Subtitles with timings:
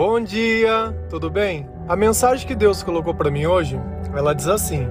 [0.00, 1.68] Bom dia, tudo bem?
[1.86, 3.78] A mensagem que Deus colocou para mim hoje,
[4.16, 4.88] ela diz assim: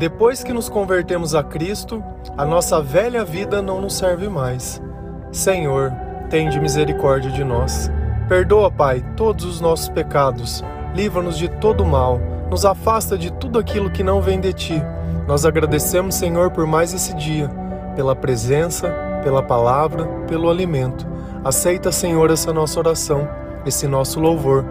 [0.00, 2.02] Depois que nos convertemos a Cristo,
[2.36, 4.82] a nossa velha vida não nos serve mais.
[5.30, 5.92] Senhor,
[6.28, 7.88] tende misericórdia de nós.
[8.28, 10.64] Perdoa, Pai, todos os nossos pecados.
[10.92, 12.18] Livra-nos de todo mal.
[12.50, 14.82] Nos afasta de tudo aquilo que não vem de ti.
[15.28, 17.48] Nós agradecemos, Senhor, por mais esse dia,
[17.94, 21.06] pela presença, pela palavra, pelo alimento.
[21.44, 23.28] Aceita, Senhor, essa nossa oração,
[23.66, 24.64] esse nosso louvor,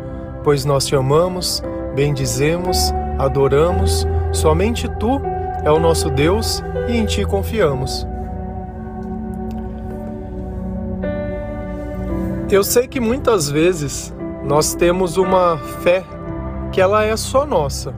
[0.43, 1.63] pois nós te amamos,
[1.95, 5.21] bendizemos, adoramos, somente tu
[5.63, 8.07] é o nosso Deus e em ti confiamos.
[12.49, 14.13] Eu sei que muitas vezes
[14.45, 16.03] nós temos uma fé
[16.71, 17.93] que ela é só nossa.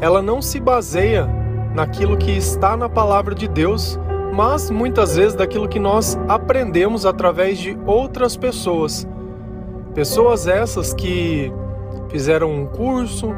[0.00, 1.26] Ela não se baseia
[1.74, 3.98] naquilo que está na palavra de Deus,
[4.34, 9.08] mas muitas vezes daquilo que nós aprendemos através de outras pessoas.
[9.96, 11.50] Pessoas essas que
[12.10, 13.34] fizeram um curso,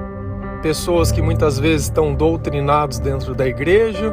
[0.61, 4.13] pessoas que muitas vezes estão doutrinados dentro da igreja,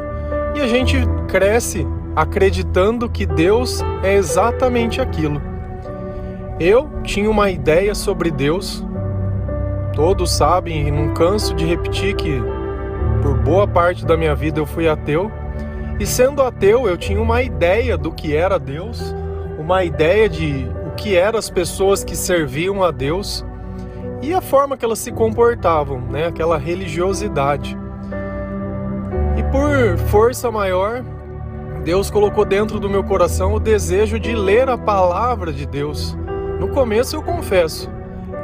[0.54, 5.42] e a gente cresce acreditando que Deus é exatamente aquilo.
[6.60, 8.80] Eu tinha uma ideia sobre Deus,
[9.92, 12.40] todos sabem e não canso de repetir que
[13.22, 15.32] por boa parte da minha vida eu fui ateu
[15.98, 19.12] e sendo ateu, eu tinha uma ideia do que era Deus,
[19.58, 23.44] uma ideia de que eram as pessoas que serviam a Deus
[24.22, 26.26] e a forma que elas se comportavam, né?
[26.26, 27.76] Aquela religiosidade.
[29.36, 31.04] E por força maior,
[31.84, 36.16] Deus colocou dentro do meu coração o desejo de ler a palavra de Deus.
[36.58, 37.90] No começo eu confesso,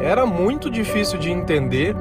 [0.00, 1.96] era muito difícil de entender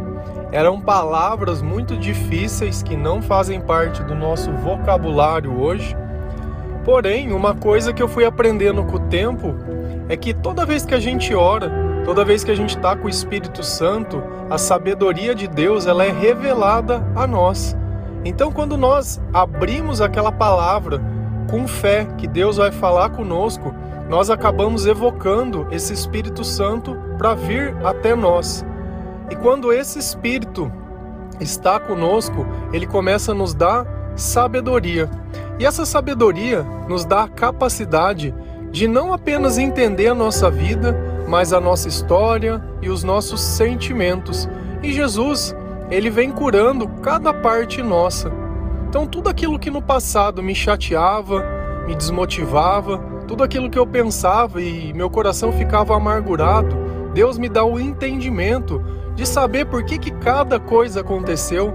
[0.52, 5.95] eram palavras muito difíceis que não fazem parte do nosso vocabulário hoje.
[6.83, 9.55] Porém, uma coisa que eu fui aprendendo com o tempo
[10.11, 11.71] é que toda vez que a gente ora,
[12.03, 16.03] toda vez que a gente está com o Espírito Santo, a sabedoria de Deus ela
[16.03, 17.77] é revelada a nós.
[18.25, 21.01] Então, quando nós abrimos aquela palavra
[21.50, 23.73] com fé que Deus vai falar conosco,
[24.09, 28.66] nós acabamos evocando esse Espírito Santo para vir até nós.
[29.29, 30.69] E quando esse Espírito
[31.39, 33.85] está conosco, ele começa a nos dar
[34.17, 35.09] sabedoria.
[35.57, 38.35] E essa sabedoria nos dá a capacidade
[38.71, 44.49] de não apenas entender a nossa vida, mas a nossa história e os nossos sentimentos.
[44.81, 45.55] E Jesus,
[45.89, 48.31] ele vem curando cada parte nossa.
[48.87, 51.45] Então, tudo aquilo que no passado me chateava,
[51.85, 56.75] me desmotivava, tudo aquilo que eu pensava e meu coração ficava amargurado,
[57.13, 58.83] Deus me dá o entendimento
[59.15, 61.73] de saber por que, que cada coisa aconteceu.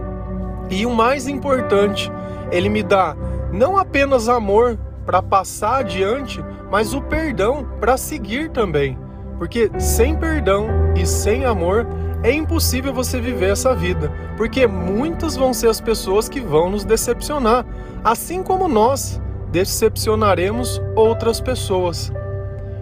[0.70, 2.10] E o mais importante,
[2.50, 3.16] ele me dá
[3.52, 8.98] não apenas amor para passar adiante, mas o perdão para seguir também.
[9.38, 11.86] Porque sem perdão e sem amor
[12.22, 16.84] é impossível você viver essa vida, porque muitas vão ser as pessoas que vão nos
[16.84, 17.64] decepcionar,
[18.02, 19.20] assim como nós
[19.52, 22.12] decepcionaremos outras pessoas.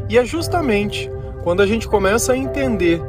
[0.08, 1.10] E é justamente
[1.42, 3.02] quando a gente começa a entender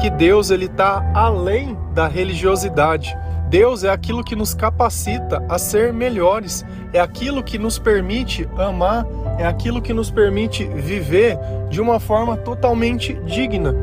[0.00, 3.14] que Deus ele está além da religiosidade.
[3.52, 9.06] Deus é aquilo que nos capacita a ser melhores, é aquilo que nos permite amar,
[9.38, 13.76] é aquilo que nos permite viver de uma forma totalmente digna,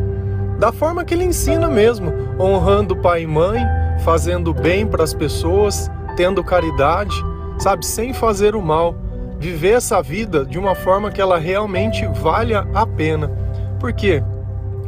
[0.58, 3.64] da forma que Ele ensina mesmo, honrando pai e mãe,
[4.04, 5.88] fazendo bem para as pessoas,
[6.18, 7.14] tendo caridade,
[7.60, 8.96] sabe, sem fazer o mal,
[9.38, 13.32] viver essa vida de uma forma que ela realmente valha a pena.
[13.80, 14.24] Por quê?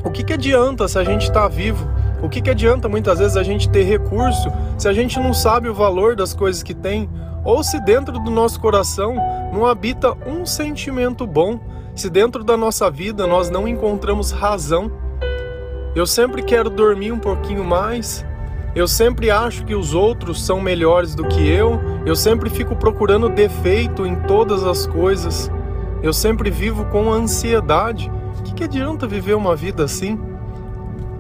[0.03, 1.88] O que, que adianta se a gente está vivo?
[2.22, 5.68] O que, que adianta muitas vezes a gente ter recurso se a gente não sabe
[5.68, 7.09] o valor das coisas que tem?
[7.44, 9.16] Ou se dentro do nosso coração
[9.52, 11.59] não habita um sentimento bom?
[11.96, 14.92] Se dentro da nossa vida nós não encontramos razão?
[15.96, 18.26] Eu sempre quero dormir um pouquinho mais.
[18.74, 21.82] Eu sempre acho que os outros são melhores do que eu.
[22.06, 25.52] Eu sempre fico procurando defeito em todas as coisas.
[26.02, 28.09] Eu sempre vivo com ansiedade
[28.42, 30.20] que, que adianta viver uma vida assim?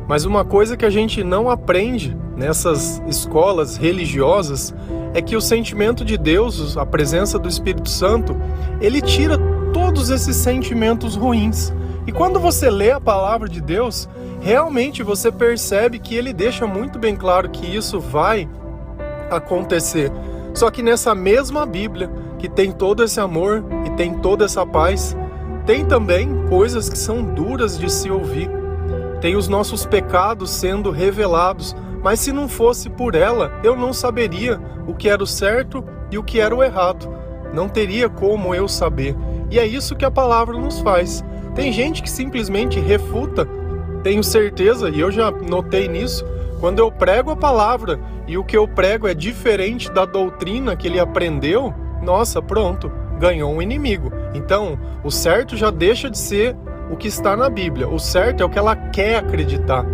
[0.07, 4.73] Mas uma coisa que a gente não aprende nessas escolas religiosas
[5.13, 8.35] é que o sentimento de Deus, a presença do Espírito Santo,
[8.79, 9.37] ele tira
[9.73, 11.73] todos esses sentimentos ruins.
[12.07, 14.09] E quando você lê a palavra de Deus,
[14.41, 18.49] realmente você percebe que ele deixa muito bem claro que isso vai
[19.29, 20.11] acontecer.
[20.53, 25.15] Só que nessa mesma Bíblia, que tem todo esse amor e tem toda essa paz,
[25.65, 28.49] tem também coisas que são duras de se ouvir.
[29.21, 34.59] Tem os nossos pecados sendo revelados, mas se não fosse por ela, eu não saberia
[34.87, 37.07] o que era o certo e o que era o errado.
[37.53, 39.15] Não teria como eu saber.
[39.51, 41.23] E é isso que a palavra nos faz.
[41.53, 43.47] Tem gente que simplesmente refuta
[44.01, 46.25] tenho certeza, e eu já notei nisso,
[46.59, 50.87] quando eu prego a palavra e o que eu prego é diferente da doutrina que
[50.87, 54.11] ele aprendeu, nossa, pronto, ganhou um inimigo.
[54.33, 56.55] Então, o certo já deixa de ser
[56.91, 57.87] o que está na Bíblia.
[57.87, 59.85] O certo é o que ela quer acreditar.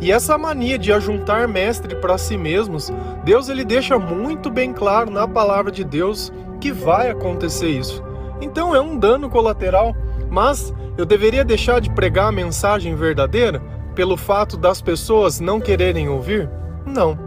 [0.00, 2.92] E essa mania de ajuntar mestre para si mesmos,
[3.24, 8.02] Deus ele deixa muito bem claro na palavra de Deus que vai acontecer isso.
[8.40, 9.96] Então é um dano colateral,
[10.30, 13.60] mas eu deveria deixar de pregar a mensagem verdadeira
[13.94, 16.48] pelo fato das pessoas não quererem ouvir?
[16.84, 17.25] Não.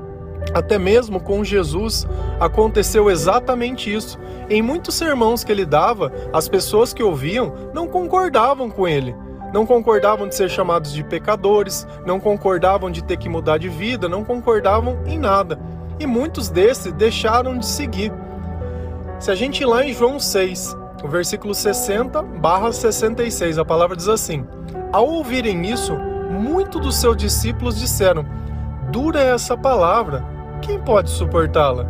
[0.54, 2.08] Até mesmo com Jesus
[2.40, 4.18] aconteceu exatamente isso.
[4.50, 9.16] Em muitos sermãos que ele dava, as pessoas que ouviam não concordavam com ele.
[9.54, 14.08] Não concordavam de ser chamados de pecadores, não concordavam de ter que mudar de vida,
[14.08, 15.60] não concordavam em nada.
[16.00, 18.12] E muitos desses deixaram de seguir.
[19.20, 23.96] Se a gente ir lá em João 6, o versículo 60 barra 66, a palavra
[23.96, 24.46] diz assim:
[24.92, 25.96] Ao ouvirem isso,
[26.30, 28.26] muitos dos seus discípulos disseram:
[28.92, 30.24] Dura é essa palavra,
[30.60, 31.86] quem pode suportá-la?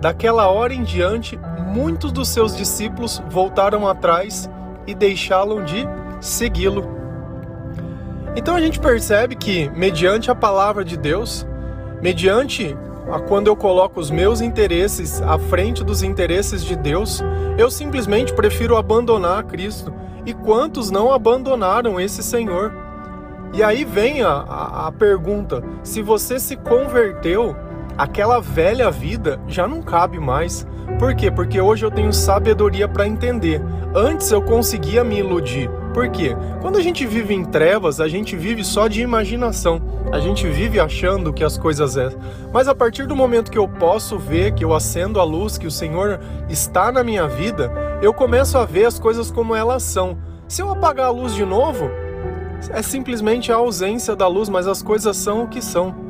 [0.00, 4.48] Daquela hora em diante, muitos dos seus discípulos voltaram atrás
[4.86, 5.86] e deixaram de
[6.20, 6.96] segui-lo.
[8.36, 11.46] Então a gente percebe que, mediante a palavra de Deus,
[12.02, 12.76] mediante
[13.10, 17.22] a quando eu coloco os meus interesses à frente dos interesses de Deus,
[17.56, 19.92] eu simplesmente prefiro abandonar Cristo.
[20.26, 22.74] E quantos não abandonaram esse Senhor?
[23.52, 27.56] E aí vem a, a, a pergunta: se você se converteu,
[27.96, 30.66] aquela velha vida já não cabe mais.
[30.98, 31.30] Por quê?
[31.30, 33.62] Porque hoje eu tenho sabedoria para entender.
[33.94, 35.70] Antes eu conseguia me iludir.
[35.92, 36.36] Por quê?
[36.60, 39.80] Quando a gente vive em trevas, a gente vive só de imaginação.
[40.12, 42.10] A gente vive achando que as coisas é.
[42.52, 45.66] Mas a partir do momento que eu posso ver, que eu acendo a luz, que
[45.66, 47.72] o Senhor está na minha vida,
[48.02, 50.18] eu começo a ver as coisas como elas são.
[50.46, 51.90] Se eu apagar a luz de novo,
[52.70, 56.05] é simplesmente a ausência da luz, mas as coisas são o que são.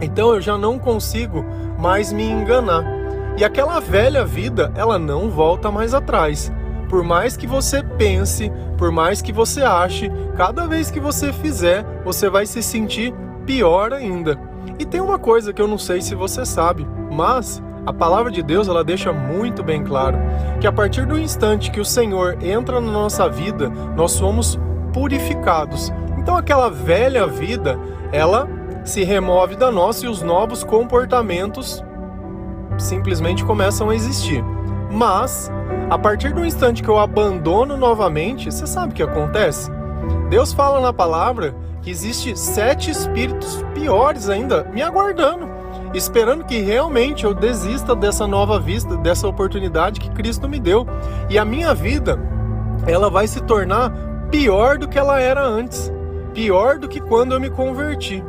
[0.00, 1.44] Então eu já não consigo
[1.78, 2.84] mais me enganar.
[3.36, 6.52] E aquela velha vida, ela não volta mais atrás.
[6.88, 11.84] Por mais que você pense, por mais que você ache, cada vez que você fizer,
[12.04, 13.14] você vai se sentir
[13.46, 14.38] pior ainda.
[14.78, 18.42] E tem uma coisa que eu não sei se você sabe, mas a palavra de
[18.42, 20.18] Deus ela deixa muito bem claro
[20.60, 24.58] que a partir do instante que o Senhor entra na nossa vida, nós somos
[24.92, 25.92] purificados.
[26.18, 27.78] Então aquela velha vida,
[28.12, 28.46] ela
[28.84, 31.84] se remove da nossa e os novos comportamentos
[32.78, 34.42] simplesmente começam a existir.
[34.90, 35.50] Mas
[35.88, 39.70] a partir do instante que eu abandono novamente, você sabe o que acontece?
[40.28, 45.48] Deus fala na palavra que existe sete espíritos piores ainda me aguardando,
[45.94, 50.86] esperando que realmente eu desista dessa nova vista, dessa oportunidade que Cristo me deu.
[51.28, 52.18] E a minha vida,
[52.86, 53.92] ela vai se tornar
[54.30, 55.92] pior do que ela era antes,
[56.32, 58.22] pior do que quando eu me converti.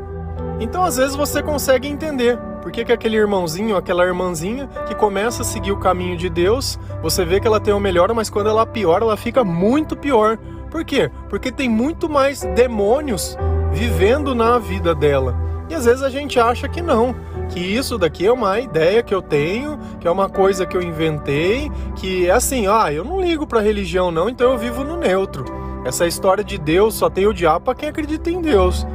[0.62, 5.42] Então, às vezes você consegue entender por que, que aquele irmãozinho, aquela irmãzinha que começa
[5.42, 8.48] a seguir o caminho de Deus, você vê que ela tem uma melhora, mas quando
[8.48, 10.38] ela piora, ela fica muito pior.
[10.70, 11.10] Por quê?
[11.30, 13.36] Porque tem muito mais demônios
[13.74, 15.36] vivendo na vida dela.
[15.68, 17.16] E às vezes a gente acha que não,
[17.50, 20.82] que isso daqui é uma ideia que eu tenho, que é uma coisa que eu
[20.84, 24.96] inventei, que é assim, ah, eu não ligo para religião não, então eu vivo no
[24.96, 25.44] neutro.
[25.84, 28.86] Essa história de Deus só tem o diabo para quem acredita em Deus.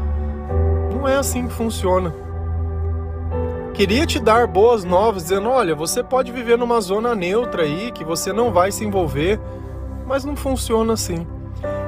[0.97, 2.13] Não é assim que funciona.
[3.75, 8.03] Queria te dar boas novas, dizendo: olha, você pode viver numa zona neutra aí, que
[8.03, 9.39] você não vai se envolver,
[10.07, 11.27] mas não funciona assim.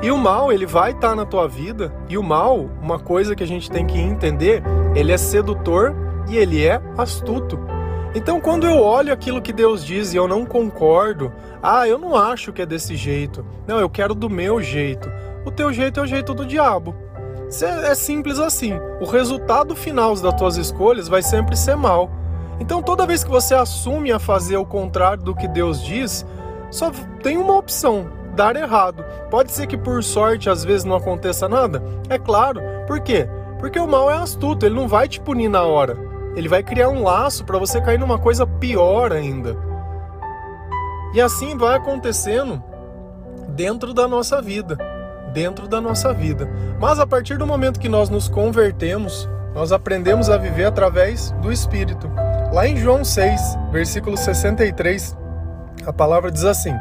[0.03, 3.35] E o mal, ele vai estar tá na tua vida, e o mal, uma coisa
[3.35, 4.63] que a gente tem que entender,
[4.95, 5.97] ele é sedutor
[6.29, 7.59] e ele é astuto.
[8.15, 12.15] Então, quando eu olho aquilo que Deus diz e eu não concordo, ah, eu não
[12.15, 15.11] acho que é desse jeito, não, eu quero do meu jeito.
[15.47, 16.95] O teu jeito é o jeito do diabo.
[17.63, 18.75] É simples assim.
[19.01, 22.11] O resultado final das tuas escolhas vai sempre ser mal.
[22.61, 26.27] Então, toda vez que você assume a fazer o contrário do que Deus diz,
[26.71, 26.91] só
[27.23, 29.03] tem uma opção: dar errado.
[29.31, 31.83] Pode ser que por sorte às vezes não aconteça nada?
[32.11, 32.61] É claro.
[32.87, 33.27] Por quê?
[33.59, 35.97] Porque o mal é astuto, ele não vai te punir na hora.
[36.37, 39.57] Ele vai criar um laço para você cair numa coisa pior ainda.
[41.15, 42.63] E assim vai acontecendo
[43.49, 44.98] dentro da nossa vida
[45.33, 46.49] dentro da nossa vida.
[46.81, 51.53] Mas a partir do momento que nós nos convertemos, nós aprendemos a viver através do
[51.53, 52.11] Espírito.
[52.53, 55.17] Lá em João 6, versículo 63,
[55.87, 56.75] a palavra diz assim: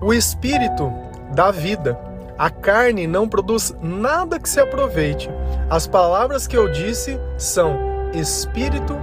[0.00, 0.92] O Espírito
[1.34, 1.98] dá vida,
[2.38, 5.30] a carne não produz nada que se aproveite.
[5.70, 7.78] As palavras que eu disse são
[8.12, 8.98] Espírito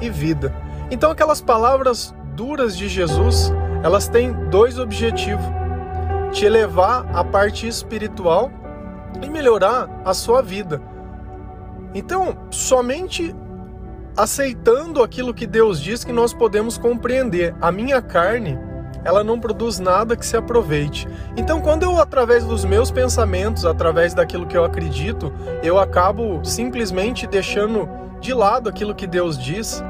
[0.00, 0.54] e vida.
[0.90, 3.52] Então, aquelas palavras duras de Jesus,
[3.82, 5.61] elas têm dois objetivos
[6.32, 8.50] te elevar à parte espiritual
[9.22, 10.80] e melhorar a sua vida.
[11.94, 13.34] Então, somente
[14.16, 17.54] aceitando aquilo que Deus diz que nós podemos compreender.
[17.60, 18.58] A minha carne,
[19.04, 21.06] ela não produz nada que se aproveite.
[21.36, 27.26] Então, quando eu, através dos meus pensamentos, através daquilo que eu acredito, eu acabo simplesmente
[27.26, 27.88] deixando
[28.20, 29.82] de lado aquilo que Deus diz,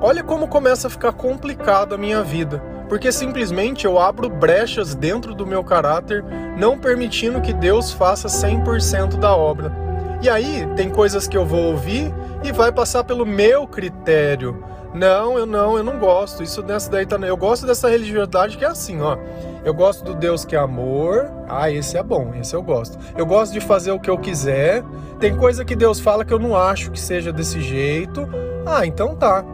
[0.00, 2.62] olha como começa a ficar complicado a minha vida.
[2.90, 6.24] Porque simplesmente eu abro brechas dentro do meu caráter,
[6.58, 9.72] não permitindo que Deus faça 100% da obra.
[10.20, 14.64] E aí, tem coisas que eu vou ouvir e vai passar pelo meu critério.
[14.92, 16.42] Não, eu não, eu não gosto.
[16.42, 17.16] Isso dessa daí tá.
[17.16, 19.16] Eu gosto dessa religiosidade que é assim, ó.
[19.64, 21.30] Eu gosto do Deus que é amor.
[21.48, 22.98] Ah, esse é bom, esse eu gosto.
[23.16, 24.82] Eu gosto de fazer o que eu quiser.
[25.20, 28.28] Tem coisa que Deus fala que eu não acho que seja desse jeito.
[28.66, 29.44] Ah, então tá.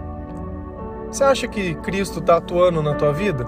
[1.11, 3.47] Você acha que Cristo tá atuando na tua vida?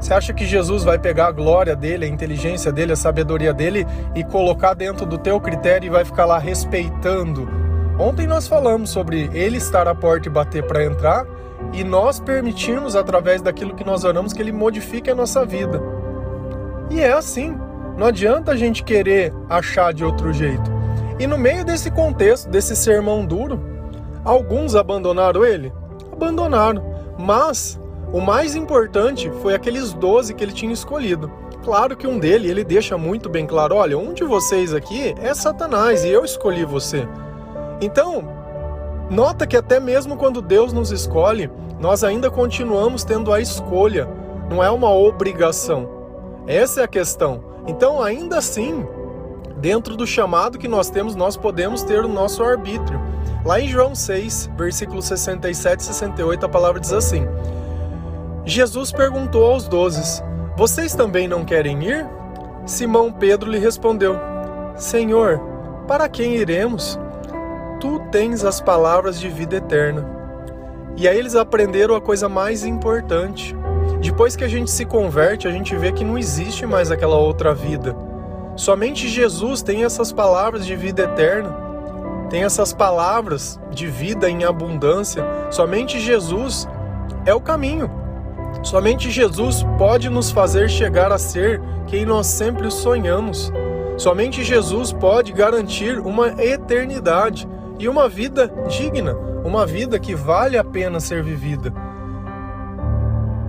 [0.00, 3.86] Você acha que Jesus vai pegar a glória dele, a inteligência dele, a sabedoria dele
[4.14, 7.48] e colocar dentro do teu critério e vai ficar lá respeitando?
[7.98, 11.26] Ontem nós falamos sobre ele estar à porta e bater para entrar
[11.72, 15.80] e nós permitirmos através daquilo que nós oramos que ele modifique a nossa vida.
[16.90, 17.58] E é assim.
[17.96, 20.70] Não adianta a gente querer achar de outro jeito.
[21.18, 23.58] E no meio desse contexto, desse sermão duro,
[24.22, 25.72] alguns abandonaram ele?
[26.16, 26.82] Abandonaram.
[27.18, 27.78] Mas
[28.12, 31.30] o mais importante foi aqueles 12 que ele tinha escolhido.
[31.64, 35.34] Claro que um dele, ele deixa muito bem claro: olha, um de vocês aqui é
[35.34, 37.06] Satanás e eu escolhi você.
[37.80, 38.26] Então,
[39.10, 44.08] nota que até mesmo quando Deus nos escolhe, nós ainda continuamos tendo a escolha,
[44.48, 45.88] não é uma obrigação.
[46.46, 47.42] Essa é a questão.
[47.66, 48.86] Então, ainda assim,
[49.56, 53.00] dentro do chamado que nós temos, nós podemos ter o nosso arbítrio.
[53.46, 57.24] Lá em João 6, versículos 67 e 68, a palavra diz assim:
[58.44, 60.20] Jesus perguntou aos dozes:
[60.56, 62.04] Vocês também não querem ir?
[62.66, 64.16] Simão Pedro lhe respondeu:
[64.74, 65.40] Senhor,
[65.86, 66.98] para quem iremos?
[67.78, 70.04] Tu tens as palavras de vida eterna.
[70.96, 73.54] E aí eles aprenderam a coisa mais importante.
[74.00, 77.54] Depois que a gente se converte, a gente vê que não existe mais aquela outra
[77.54, 77.94] vida.
[78.56, 81.65] Somente Jesus tem essas palavras de vida eterna.
[82.28, 85.24] Tem essas palavras de vida em abundância.
[85.50, 86.68] Somente Jesus
[87.24, 87.90] é o caminho.
[88.62, 93.52] Somente Jesus pode nos fazer chegar a ser quem nós sempre sonhamos.
[93.96, 99.14] Somente Jesus pode garantir uma eternidade e uma vida digna,
[99.44, 101.72] uma vida que vale a pena ser vivida.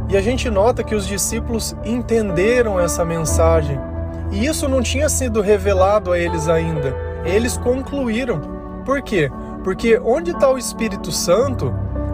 [0.09, 3.77] E a gente nota que os discípulos entenderam essa mensagem.
[4.31, 6.95] E isso não tinha sido revelado a eles ainda.
[7.25, 8.56] Eles concluíram.
[8.87, 9.29] Por quê?
[9.65, 11.73] Porque onde está o Espírito Santo,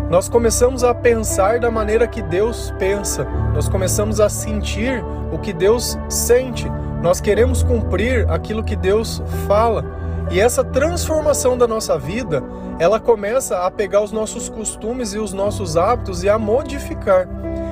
[0.10, 5.54] nós começamos a pensar da maneira que Deus pensa, nós começamos a sentir o que
[5.54, 6.68] Deus sente,
[7.00, 9.86] nós queremos cumprir aquilo que Deus fala.
[10.32, 12.44] E essa transformação da nossa vida,
[12.80, 17.30] ela começa a pegar os nossos costumes e os nossos hábitos e a modificar.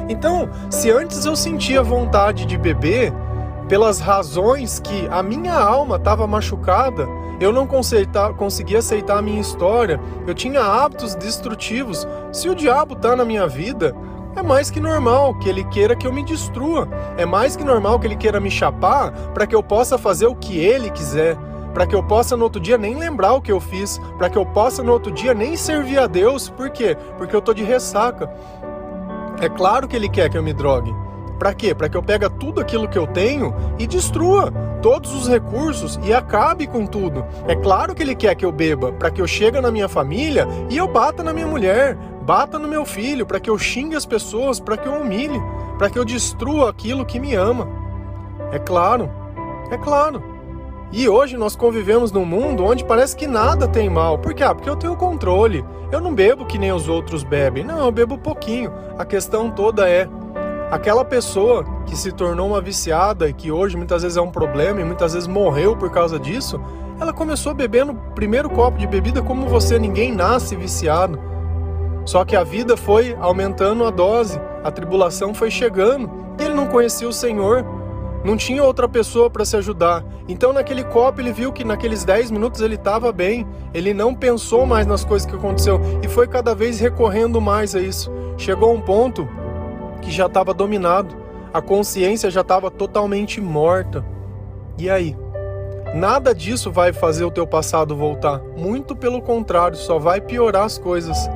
[0.07, 3.11] Então, se antes eu sentia vontade de beber,
[3.71, 7.07] pelas razões que a minha alma estava machucada,
[7.39, 9.97] eu não conseguia aceitar a minha história,
[10.27, 12.05] eu tinha hábitos destrutivos.
[12.33, 13.95] Se o diabo está na minha vida,
[14.35, 16.85] é mais que normal que ele queira que eu me destrua.
[17.15, 20.35] É mais que normal que ele queira me chapar para que eu possa fazer o
[20.35, 21.37] que ele quiser.
[21.73, 24.01] Para que eu possa no outro dia nem lembrar o que eu fiz.
[24.17, 26.49] Para que eu possa no outro dia nem servir a Deus.
[26.49, 26.97] Por quê?
[27.17, 28.29] Porque eu tô de ressaca.
[29.39, 30.93] É claro que ele quer que eu me drogue.
[31.41, 31.73] Para quê?
[31.73, 36.13] Para que eu pegue tudo aquilo que eu tenho e destrua todos os recursos e
[36.13, 37.25] acabe com tudo.
[37.47, 40.47] É claro que ele quer que eu beba, para que eu chegue na minha família
[40.69, 44.05] e eu bata na minha mulher, bata no meu filho, para que eu xingue as
[44.05, 45.41] pessoas, para que eu humilhe,
[45.79, 47.67] para que eu destrua aquilo que me ama.
[48.51, 49.09] É claro,
[49.71, 50.21] é claro.
[50.91, 54.19] E hoje nós convivemos num mundo onde parece que nada tem mal.
[54.19, 54.43] Por quê?
[54.43, 55.65] Ah, porque eu tenho controle.
[55.91, 57.63] Eu não bebo que nem os outros bebem.
[57.63, 58.71] Não, eu bebo pouquinho.
[58.99, 60.07] A questão toda é
[60.71, 64.79] Aquela pessoa que se tornou uma viciada e que hoje muitas vezes é um problema
[64.79, 66.61] e muitas vezes morreu por causa disso,
[66.97, 71.19] ela começou bebendo o primeiro copo de bebida como você, ninguém nasce viciado.
[72.05, 76.09] Só que a vida foi aumentando a dose, a tribulação foi chegando,
[76.39, 77.65] ele não conhecia o Senhor,
[78.23, 80.05] não tinha outra pessoa para se ajudar.
[80.25, 84.65] Então, naquele copo, ele viu que naqueles 10 minutos ele estava bem, ele não pensou
[84.65, 88.09] mais nas coisas que aconteceu e foi cada vez recorrendo mais a isso.
[88.37, 89.27] Chegou um ponto
[90.01, 91.15] que já estava dominado,
[91.53, 94.03] a consciência já estava totalmente morta.
[94.77, 95.15] E aí?
[95.93, 100.77] Nada disso vai fazer o teu passado voltar, muito pelo contrário, só vai piorar as
[100.77, 101.29] coisas.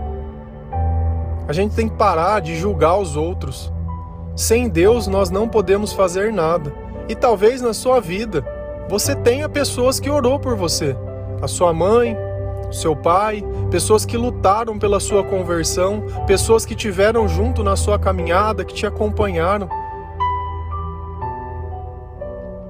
[1.47, 3.71] A gente tem que parar de julgar os outros.
[4.35, 6.73] Sem Deus nós não podemos fazer nada.
[7.07, 8.43] E talvez na sua vida
[8.89, 10.95] você tenha pessoas que orou por você.
[11.41, 12.17] A sua mãe,
[12.71, 18.65] seu pai, pessoas que lutaram pela sua conversão, pessoas que tiveram junto na sua caminhada,
[18.65, 19.69] que te acompanharam.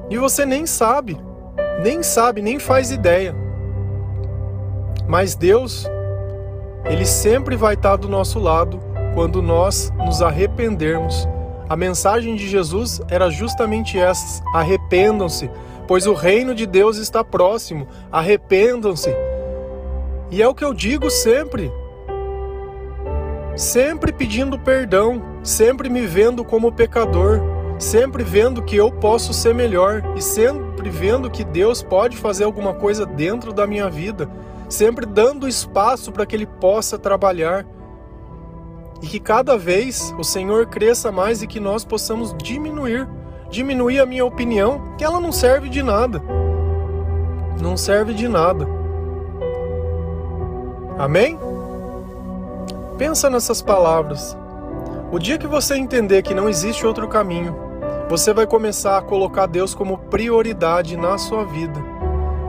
[0.10, 1.18] E você nem sabe,
[1.82, 3.36] nem sabe, nem faz ideia.
[5.08, 5.88] Mas Deus,
[6.86, 8.80] Ele sempre vai estar do nosso lado
[9.14, 11.28] quando nós nos arrependermos.
[11.68, 15.50] A mensagem de Jesus era justamente essa: arrependam-se,
[15.88, 17.88] pois o reino de Deus está próximo.
[18.12, 19.12] Arrependam-se.
[20.32, 21.72] E é o que eu digo sempre.
[23.56, 27.40] Sempre pedindo perdão, sempre me vendo como pecador,
[27.80, 32.74] sempre vendo que eu posso ser melhor e sempre vendo que Deus pode fazer alguma
[32.74, 34.30] coisa dentro da minha vida,
[34.68, 37.66] sempre dando espaço para que Ele possa trabalhar.
[39.02, 43.08] E que cada vez o Senhor cresça mais e que nós possamos diminuir
[43.50, 46.22] diminuir a minha opinião, que ela não serve de nada.
[47.62, 48.68] Não serve de nada.
[50.98, 51.40] Amém?
[52.98, 54.38] Pensa nessas palavras.
[55.12, 57.56] O dia que você entender que não existe outro caminho,
[58.10, 61.80] você vai começar a colocar Deus como prioridade na sua vida.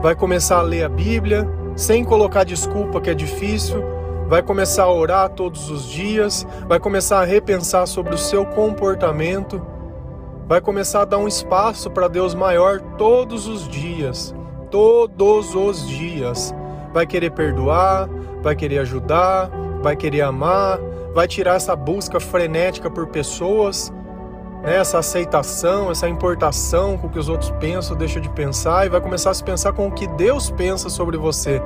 [0.01, 3.83] Vai começar a ler a Bíblia sem colocar desculpa que é difícil,
[4.27, 9.61] vai começar a orar todos os dias, vai começar a repensar sobre o seu comportamento
[10.47, 14.33] vai começar a dar um espaço para Deus maior todos os dias.
[14.71, 16.55] Todos os dias.
[16.93, 18.09] Vai querer perdoar,
[18.47, 19.51] vai querer ajudar,
[19.81, 20.79] vai querer amar,
[21.13, 23.91] vai tirar essa busca frenética por pessoas,
[24.63, 24.77] né?
[24.77, 29.01] essa aceitação, essa importação com o que os outros pensam, deixa de pensar e vai
[29.01, 31.61] começar a se pensar com o que Deus pensa sobre você.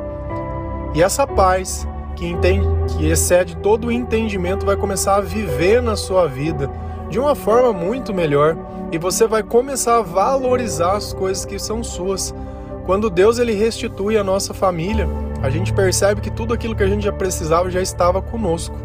[0.95, 5.95] E essa paz que entende, que excede todo o entendimento vai começar a viver na
[5.95, 6.67] sua vida
[7.11, 8.57] de uma forma muito melhor
[8.91, 12.33] e você vai começar a valorizar as coisas que são suas.
[12.88, 15.07] Quando Deus ele restitui a nossa família,
[15.41, 18.75] a gente percebe que tudo aquilo que a gente já precisava já estava conosco.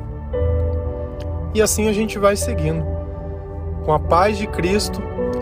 [1.55, 2.85] E assim a gente vai seguindo,
[3.85, 5.01] com a paz de Cristo,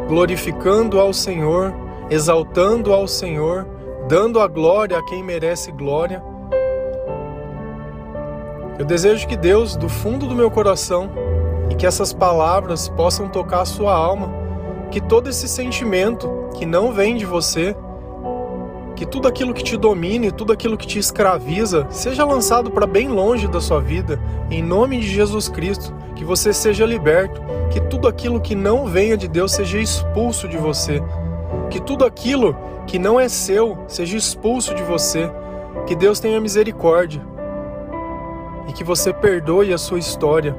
[0.09, 1.73] glorificando ao Senhor,
[2.11, 3.67] exaltando ao Senhor,
[4.09, 6.23] dando a glória a quem merece glória.
[8.79, 11.11] Eu desejo que Deus, do fundo do meu coração,
[11.71, 14.31] e que essas palavras possam tocar a sua alma,
[14.91, 17.75] que todo esse sentimento que não vem de você,
[18.97, 23.09] que tudo aquilo que te domine, tudo aquilo que te escraviza, seja lançado para bem
[23.09, 28.07] longe da sua vida, em nome de Jesus Cristo, que você seja liberto, que tudo
[28.07, 31.03] aquilo que não venha de Deus seja expulso de você,
[31.71, 35.31] que tudo aquilo que não é seu seja expulso de você,
[35.87, 37.21] que Deus tenha misericórdia
[38.69, 40.57] e que você perdoe a sua história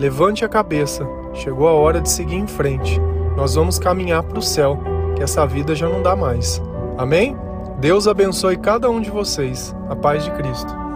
[0.00, 2.98] Levante a cabeça, chegou a hora de seguir em frente.
[3.36, 4.78] Nós vamos caminhar para o céu,
[5.14, 6.58] que essa vida já não dá mais.
[6.98, 7.36] Amém?
[7.78, 9.74] Deus abençoe cada um de vocês.
[9.88, 10.89] A paz de Cristo.